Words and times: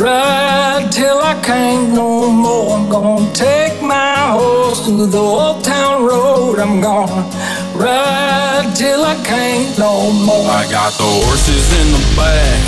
Ride 0.00 0.88
till 0.90 1.18
I 1.18 1.38
can't 1.42 1.92
no 1.92 2.30
more. 2.30 2.78
I'm 2.78 2.88
gonna 2.88 3.30
take 3.34 3.82
my 3.82 4.32
horse 4.32 4.86
to 4.86 5.04
the 5.04 5.18
old 5.18 5.62
town 5.62 6.06
road. 6.06 6.58
I'm 6.58 6.80
gonna 6.80 7.28
ride 7.76 8.72
till 8.74 9.04
I 9.04 9.20
can't 9.22 9.76
no 9.76 10.10
more. 10.10 10.48
I 10.48 10.64
got 10.72 10.96
the 10.96 11.04
horses 11.04 11.68
in 11.84 11.92
the 11.92 12.02
back, 12.16 12.60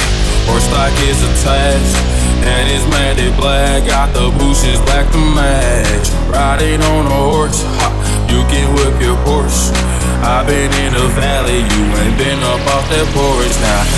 horse 0.44 0.68
stock 0.68 0.92
is 1.08 1.24
attached. 1.24 1.96
And 2.44 2.68
it's 2.68 2.84
matted 2.92 3.34
black, 3.40 3.86
got 3.86 4.12
the 4.12 4.28
bushes 4.36 4.78
black 4.84 5.10
to 5.12 5.22
match. 5.32 6.12
Riding 6.28 6.82
on 6.82 7.06
a 7.06 7.20
horse, 7.32 7.64
ha, 7.80 7.88
you 8.28 8.44
can 8.52 8.68
whip 8.76 9.00
your 9.00 9.16
horse. 9.24 9.72
I've 10.20 10.46
been 10.46 10.70
in 10.84 10.92
the 10.92 11.08
valley, 11.16 11.64
you 11.64 11.82
ain't 11.96 12.18
been 12.18 12.44
up 12.44 12.60
off 12.76 12.84
that 12.92 13.08
porch 13.16 13.56
now. 13.64 13.91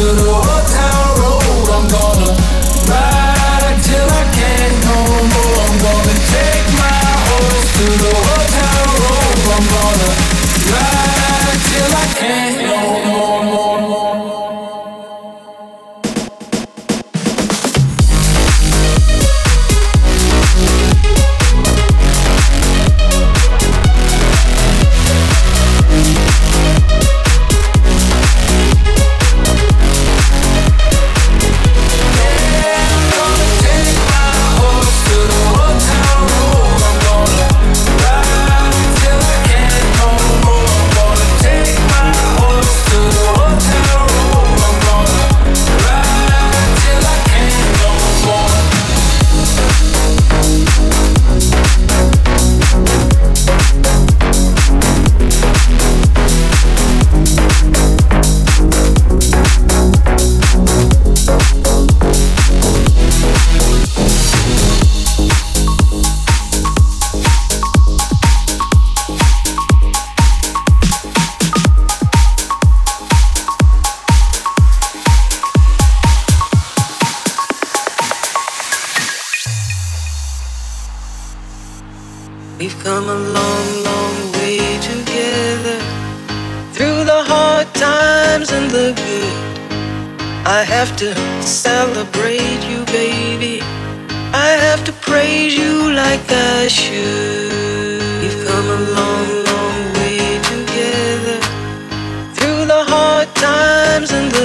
to 0.00 0.06
the 0.06 0.29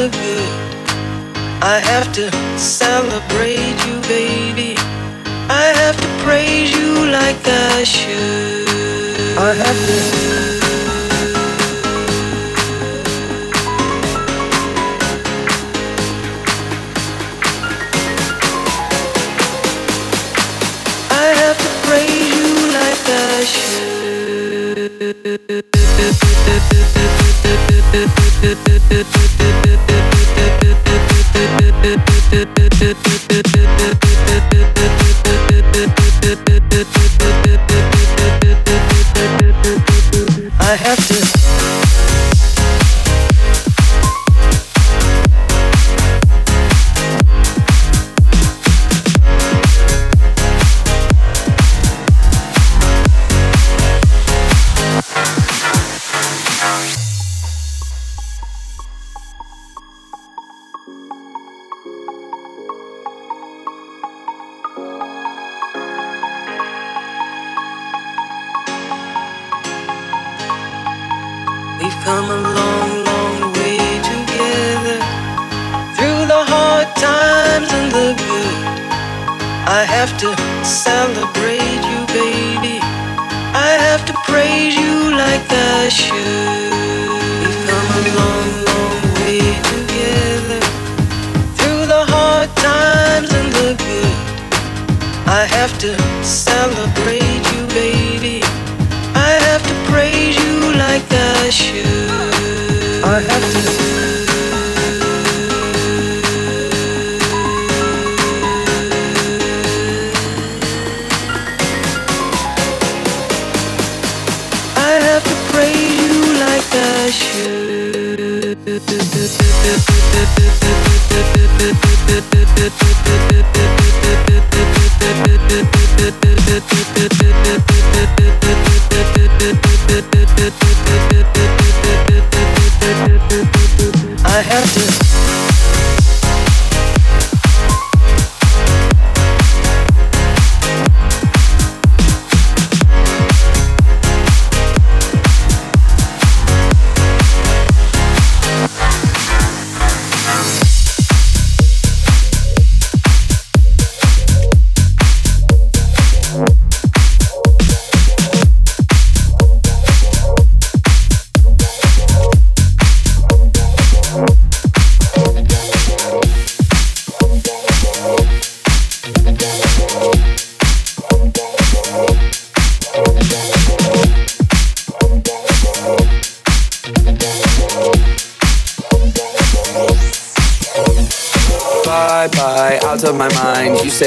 good. 0.09 0.49
I 1.61 1.79
have 1.79 2.11
to 2.13 2.31
celebrate 2.57 3.77
you, 3.85 4.01
baby. 4.07 4.75
I 5.49 5.73
have 5.81 5.97
to 5.97 6.07
praise 6.23 6.71
you 6.77 7.05
like 7.11 7.37
I 7.45 7.83
should. 7.83 9.37
I 9.37 9.53
have 9.53 9.87
to. 9.87 10.14
have 40.95 41.07
to 41.09 41.24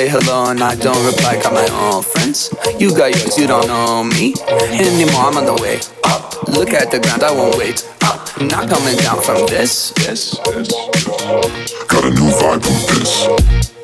hello 0.08 0.50
and 0.50 0.62
I 0.62 0.74
don't 0.74 1.04
reply. 1.04 1.40
Got 1.42 1.52
my 1.52 1.68
own 1.84 2.02
friends. 2.02 2.50
You 2.78 2.96
got 2.96 3.12
yours, 3.14 3.38
you 3.38 3.46
don't 3.46 3.66
know 3.66 4.04
me 4.04 4.34
anymore. 4.48 5.28
I'm 5.28 5.36
on 5.36 5.44
the 5.44 5.58
way 5.60 5.80
up. 6.04 6.48
Look 6.48 6.70
at 6.70 6.90
the 6.90 6.98
ground, 6.98 7.22
I 7.22 7.32
won't 7.32 7.56
wait 7.56 7.86
up. 8.04 8.28
I'm 8.40 8.48
not 8.48 8.68
coming 8.68 8.96
down 8.96 9.20
from 9.22 9.46
this. 9.46 9.90
This. 9.92 10.34
Got 11.88 12.04
a 12.04 12.10
new 12.10 12.30
vibe 12.40 12.62
from 12.64 12.98
this. 12.98 13.77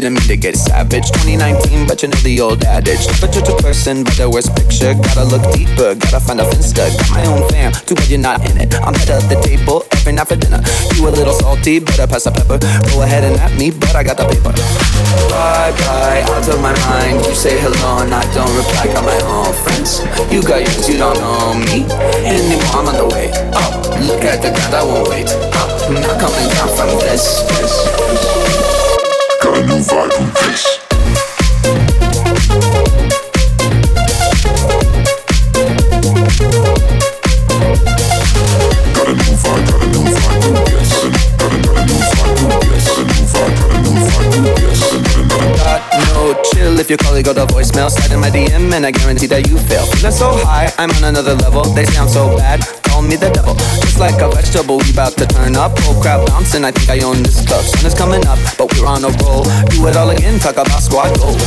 Didn't 0.00 0.14
mean 0.14 0.28
to 0.30 0.36
get 0.36 0.54
savage. 0.54 1.10
2019, 1.26 1.86
but 1.86 2.02
you 2.02 2.08
know 2.08 2.22
the 2.22 2.40
old 2.40 2.62
adage. 2.62 3.02
But 3.18 3.34
you're 3.34 3.42
a 3.50 3.58
person 3.58 4.04
by 4.04 4.14
their 4.14 4.30
worst 4.30 4.54
picture. 4.54 4.94
Gotta 4.94 5.24
look 5.26 5.42
deeper, 5.50 5.98
gotta 5.98 6.20
find 6.22 6.38
a 6.38 6.46
finsta. 6.46 6.86
Got 6.86 7.10
my 7.10 7.26
own 7.26 7.42
fam, 7.50 7.72
too 7.72 7.94
bad 7.98 8.08
you're 8.08 8.22
not 8.22 8.38
in 8.48 8.62
it. 8.62 8.74
I'm 8.86 8.94
head 8.94 9.10
of 9.10 9.26
the 9.26 9.34
table 9.42 9.82
every 9.90 10.12
night 10.12 10.28
for 10.28 10.36
dinner. 10.36 10.62
You 10.94 11.08
a 11.08 11.10
little 11.10 11.34
salty, 11.34 11.80
better 11.80 12.06
pass 12.06 12.24
the 12.24 12.30
pepper. 12.30 12.62
Go 12.94 13.02
ahead 13.02 13.24
and 13.24 13.34
at 13.42 13.50
me, 13.58 13.70
but 13.74 13.94
I 13.94 14.04
got 14.06 14.16
the 14.18 14.26
paper. 14.30 14.54
Bye 15.34 15.74
bye, 15.82 16.22
out 16.30 16.46
of 16.46 16.60
my 16.62 16.74
mind. 16.86 17.18
You 17.26 17.34
say 17.34 17.58
hello 17.58 18.06
and 18.06 18.14
I 18.14 18.22
don't 18.30 18.54
reply. 18.54 18.86
Got 18.94 19.02
my 19.02 19.18
own 19.26 19.50
friends. 19.66 20.06
You 20.30 20.46
got 20.46 20.62
yours, 20.62 20.86
you 20.86 20.98
don't 20.98 21.18
know 21.18 21.58
me 21.58 21.82
anymore. 22.22 22.70
I'm 22.70 22.86
on 22.86 22.94
the 22.94 23.08
way 23.10 23.34
up. 23.50 23.82
Look 24.06 24.22
at 24.22 24.46
the 24.46 24.54
ground, 24.54 24.74
I 24.78 24.82
won't 24.86 25.10
wait 25.10 25.26
up. 25.58 25.70
I'm 25.90 25.98
not 25.98 26.22
coming 26.22 26.46
down 26.54 26.70
from 26.78 26.86
this. 27.02 27.42
this, 27.50 27.74
this. 27.98 28.77
Got 29.48 29.62
a 29.62 29.66
new 29.66 29.80
vibe. 29.80 30.87
If 46.78 46.88
your 46.88 46.98
colleague 46.98 47.24
go 47.24 47.34
to 47.34 47.46
voicemail. 47.46 47.90
Slide 47.90 48.12
in 48.12 48.20
my 48.20 48.30
DM 48.30 48.70
and 48.72 48.86
I 48.86 48.90
guarantee 48.90 49.26
that 49.26 49.48
you 49.48 49.58
fail. 49.66 49.86
Feeling 49.98 50.12
so 50.12 50.30
high, 50.46 50.70
I'm 50.78 50.90
on 51.02 51.10
another 51.10 51.34
level. 51.34 51.64
They 51.74 51.84
sound 51.84 52.10
so 52.10 52.36
bad, 52.36 52.62
call 52.86 53.02
me 53.02 53.16
the 53.16 53.30
devil. 53.30 53.54
Just 53.82 53.98
like 53.98 54.20
a 54.22 54.30
vegetable, 54.30 54.78
we 54.78 54.90
about 54.92 55.18
to 55.18 55.26
turn 55.26 55.56
up. 55.56 55.78
Whole 55.82 55.98
crowd 56.00 56.26
bouncing, 56.28 56.64
I 56.64 56.70
think 56.70 56.88
I 56.90 57.02
own 57.02 57.22
this 57.22 57.42
club. 57.46 57.64
Sun 57.64 57.86
is 57.86 57.94
coming 57.94 58.22
up, 58.26 58.38
but 58.56 58.70
we're 58.74 58.86
on 58.86 59.02
a 59.02 59.10
roll. 59.24 59.42
Do 59.74 59.90
it 59.90 59.96
all 59.96 60.10
again, 60.10 60.38
talk 60.38 60.60
about 60.60 60.78
squad 60.78 61.10
goals. 61.18 61.40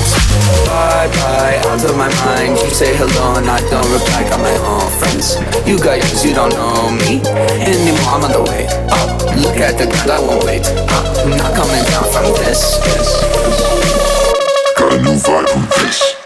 Bye 0.68 1.08
bye, 1.22 1.62
out 1.70 1.80
of 1.80 1.96
my 1.96 2.12
mind. 2.28 2.60
You 2.60 2.72
say 2.76 2.92
hello 2.92 3.40
and 3.40 3.48
I 3.48 3.64
don't 3.72 3.88
reply. 3.94 4.28
Got 4.28 4.44
my 4.44 4.56
own 4.68 4.88
friends. 5.00 5.40
You 5.64 5.80
got 5.80 6.02
yours, 6.02 6.26
you 6.26 6.36
don't 6.36 6.52
know 6.52 6.92
me 6.92 7.24
anymore. 7.64 8.20
I'm 8.20 8.26
on 8.28 8.32
the 8.36 8.44
way 8.44 8.68
up. 8.92 9.16
Look 9.40 9.58
at 9.64 9.80
the 9.80 9.88
ground, 9.88 10.12
I 10.12 10.20
won't 10.20 10.44
wait. 10.44 10.66
I'm 10.68 11.32
not 11.40 11.56
coming 11.56 11.84
down 11.88 12.06
from 12.12 12.36
this. 12.42 12.82
this. 12.84 14.01
New 15.02 15.16
vibe 15.16 15.48
from 15.50 15.62
this. 15.84 16.21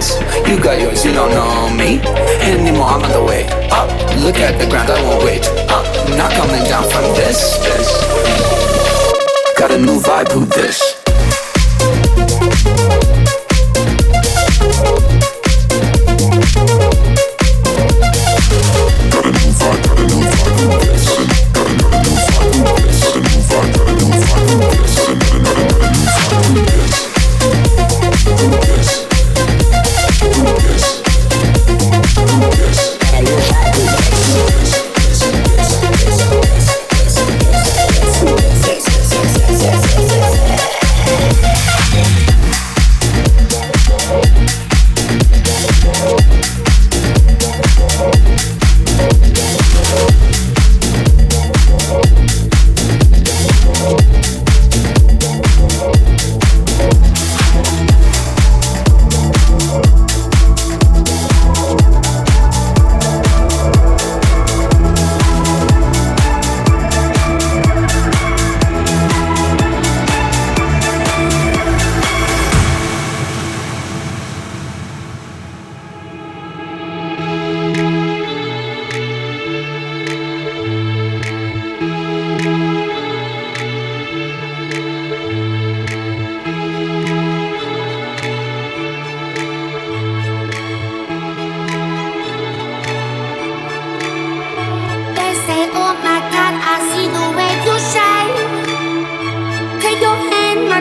Friends. 0.00 0.48
You 0.48 0.62
got 0.62 0.80
yours, 0.80 1.04
you 1.04 1.12
don't 1.12 1.30
know 1.30 1.70
me 1.74 2.00
anymore. 2.42 2.86
I'm 2.86 3.02
on 3.02 3.12
the 3.12 3.24
way 3.24 3.46
up. 3.70 3.88
Look 4.18 4.36
at 4.36 4.58
the 4.58 4.68
ground, 4.68 4.90
I 4.90 5.02
won't 5.02 5.24
wait 5.24 5.46
up. 5.70 5.86
I'm 6.06 6.16
not 6.16 6.32
coming 6.32 6.62
down 6.64 6.88
from 6.90 7.02
this. 7.14 7.58
this. 7.58 7.88
Got 9.58 9.70
a 9.72 9.78
new 9.78 10.00
vibe, 10.00 10.30
who 10.32 10.44
this? 10.46 10.97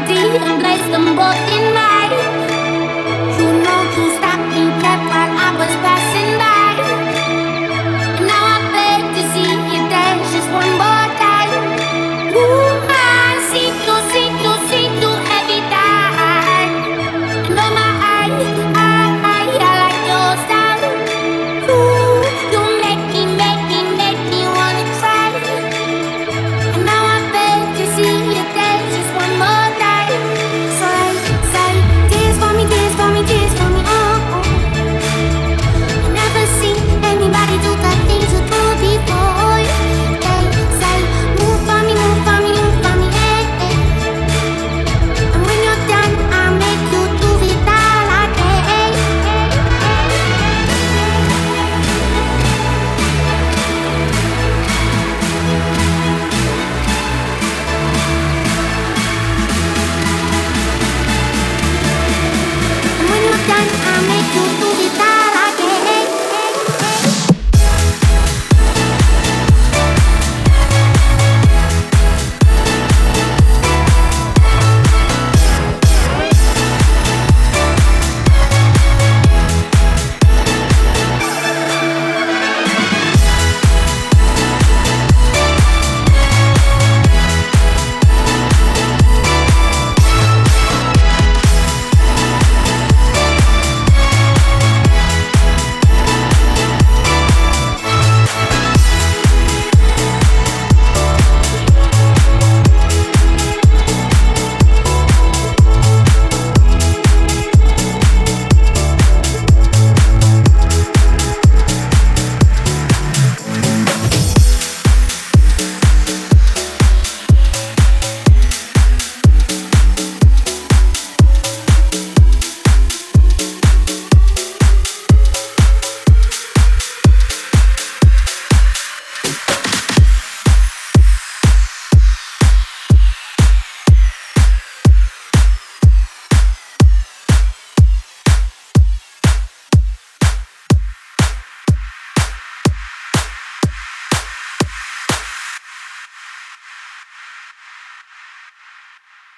Melody 0.08 0.38
and 0.38 0.62
place 0.62 0.88
them 0.90 1.16
both 1.16 1.52
in 1.52 1.74
mine. 1.74 2.47